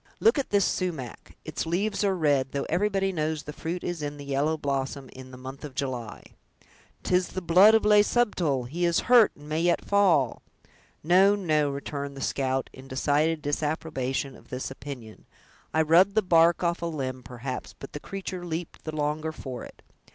Look 0.19 0.39
at 0.39 0.49
this 0.49 0.65
sumach; 0.65 1.33
its 1.45 1.67
leaves 1.67 2.03
are 2.03 2.15
red, 2.15 2.53
though 2.53 2.65
everybody 2.71 3.11
knows 3.11 3.43
the 3.43 3.53
fruit 3.53 3.83
is 3.83 4.01
in 4.01 4.17
the 4.17 4.25
yellow 4.25 4.57
blossom 4.57 5.09
in 5.13 5.29
the 5.29 5.37
month 5.37 5.63
of 5.63 5.75
July!" 5.75 6.23
"'Tis 7.03 7.27
the 7.27 7.39
blood 7.39 7.75
of 7.75 7.85
Le 7.85 8.01
Subtil! 8.03 8.63
he 8.67 8.83
is 8.83 9.01
hurt, 9.01 9.31
and 9.35 9.47
may 9.47 9.61
yet 9.61 9.85
fall!" 9.85 10.41
"No, 11.03 11.35
no," 11.35 11.69
returned 11.69 12.17
the 12.17 12.21
scout, 12.21 12.67
in 12.73 12.87
decided 12.87 13.43
disapprobation 13.43 14.35
of 14.35 14.49
this 14.49 14.71
opinion, 14.71 15.27
"I 15.71 15.83
rubbed 15.83 16.15
the 16.15 16.23
bark 16.23 16.63
off 16.63 16.81
a 16.81 16.87
limb, 16.87 17.21
perhaps, 17.21 17.75
but 17.77 17.93
the 17.93 17.99
creature 17.99 18.43
leaped 18.43 18.85
the 18.85 18.95
longer 18.95 19.31
for 19.31 19.63
it. 19.63 19.83